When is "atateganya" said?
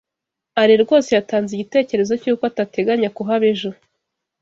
2.51-3.09